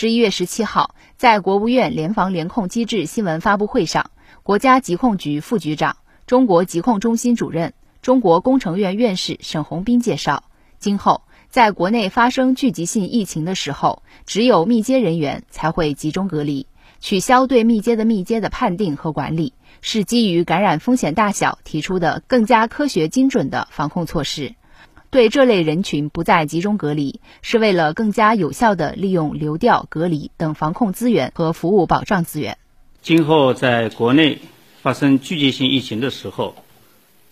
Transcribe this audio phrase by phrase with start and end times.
[0.00, 4.12] 十一月十七号，在国务院联防联控机制新闻发布会上，
[4.44, 10.44] 国家疾控局副局长、中国疾控中心主任、中国工程院院士沈洪斌介绍，
[10.78, 16.68] 今后在国内发生聚集性疫情的时候，只有密接人员才会集中隔离，
[17.00, 24.54] 取消对密接的密接的判定和管理，是基于感染风险大小提出的更加科学精准的防控措施。
[25.10, 32.58] 对这类人群不再集中隔离，是为了更加有效地利用流调、隔离等防控资源和服务保障资源。
[33.00, 34.38] 今后在国内
[34.82, 36.56] 发生聚集性疫情的时候，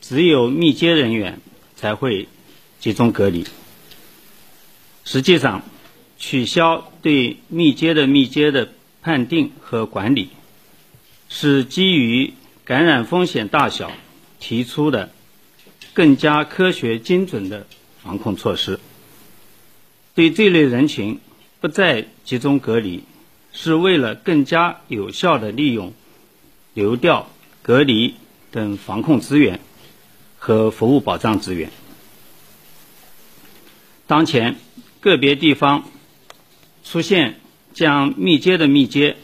[0.01, 1.41] 只有密接人员
[1.75, 2.29] 才会
[2.81, 3.45] 集中隔离。
[5.05, 5.63] 实际上，
[6.19, 8.71] 取消对密接的密接的
[9.03, 10.31] 判定和管理，
[11.29, 12.33] 是基于
[12.65, 13.93] 感染风险大小
[14.41, 15.11] 提出的。
[15.97, 17.67] 更加科学精准的
[18.03, 18.79] 防控措施，
[20.15, 21.21] 对这类人群
[21.59, 23.03] 不再集中隔离，
[23.51, 25.95] 是为了更加有效的利用
[26.75, 27.31] 流调、
[27.63, 28.15] 隔离
[28.51, 29.61] 等防控资源
[30.37, 31.71] 和服务保障资源。
[34.07, 34.57] 当前
[35.01, 35.89] 个别地方
[36.85, 37.41] 出现
[37.73, 39.17] 将密接的密接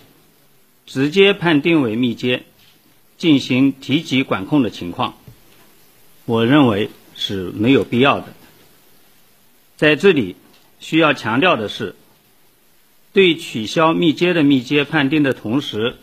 [0.86, 2.44] 直接判定为密接，
[3.18, 5.18] 进行提级管控的情况。
[6.32, 8.32] 我认为是没有必要的。
[9.76, 10.34] 在这里
[10.80, 11.94] 需要强调的是，
[13.12, 15.98] 对取消密接的密接判定的同时，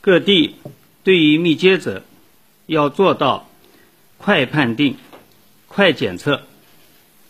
[0.00, 0.56] 各地
[1.04, 2.02] 对于密接者
[2.66, 3.48] 要做到
[4.18, 4.96] 快判定、
[5.68, 6.42] 快检测、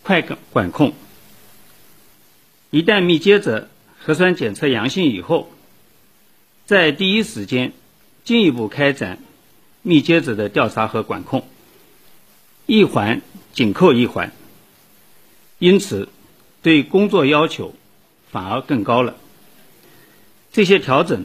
[0.02, 0.94] 快管控。
[2.70, 5.52] 一旦密接者核酸检测阳性以后，
[6.64, 7.74] 在第一时间
[8.24, 9.18] 进一步开展
[9.82, 11.46] 密接者的调查和管控。
[12.66, 13.20] 一环
[13.52, 14.32] 紧扣一环，
[15.58, 16.08] 因此
[16.62, 17.74] 对工作要求
[18.30, 19.16] 反而更高了。
[20.52, 21.24] 这些调整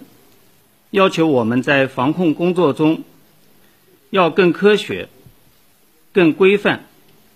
[0.92, 3.04] 要求我们在防控工作中
[4.10, 5.08] 要更科学、
[6.12, 6.86] 更规范、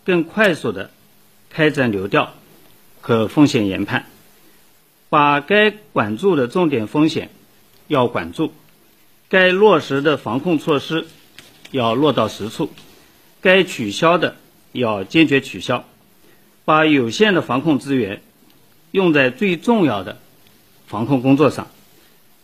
[0.03, 0.91] 更快速的
[1.49, 2.33] 开展流调
[2.99, 4.07] 和风险研判，
[5.09, 7.29] 把该管住的重点风险
[7.87, 8.53] 要管住，
[9.29, 11.05] 该落实的防控措施
[11.71, 12.69] 要落到实处。
[13.43, 14.37] 该取消的
[14.71, 15.83] 要坚决取消，
[16.63, 18.21] 把有限的防控资源
[18.91, 20.17] 用在最重要的
[20.87, 21.67] 防控工作上，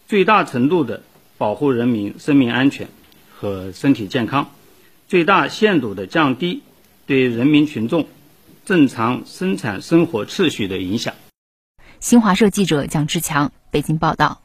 [0.10, 1.02] 最大程度的
[1.38, 2.90] 保护人民生命安全
[3.34, 4.52] 和身体健康，
[5.08, 6.62] 最大限度的降低
[7.08, 8.06] 对人民群众
[8.66, 11.14] 正常生产生活秩序的影响。
[12.02, 14.42] 新华社记者蒋志强北京报道。